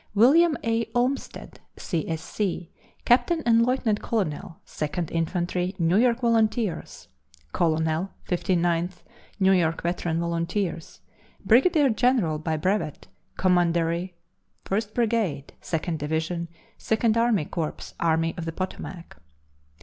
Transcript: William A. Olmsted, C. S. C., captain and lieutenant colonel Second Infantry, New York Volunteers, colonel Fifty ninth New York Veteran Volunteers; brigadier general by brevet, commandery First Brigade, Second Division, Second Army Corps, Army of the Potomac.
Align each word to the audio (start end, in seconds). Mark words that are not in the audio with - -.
William 0.15 0.57
A. 0.63 0.89
Olmsted, 0.95 1.59
C. 1.77 2.09
S. 2.09 2.23
C., 2.23 2.71
captain 3.05 3.43
and 3.45 3.63
lieutenant 3.63 4.01
colonel 4.01 4.59
Second 4.65 5.11
Infantry, 5.11 5.75
New 5.77 5.97
York 5.97 6.21
Volunteers, 6.21 7.07
colonel 7.53 8.09
Fifty 8.23 8.55
ninth 8.55 9.03
New 9.39 9.51
York 9.51 9.83
Veteran 9.83 10.19
Volunteers; 10.19 11.01
brigadier 11.45 11.89
general 11.91 12.39
by 12.39 12.57
brevet, 12.57 13.05
commandery 13.37 14.15
First 14.65 14.95
Brigade, 14.95 15.53
Second 15.61 15.99
Division, 15.99 16.47
Second 16.79 17.15
Army 17.15 17.45
Corps, 17.45 17.93
Army 17.99 18.33
of 18.37 18.45
the 18.45 18.51
Potomac. 18.51 19.17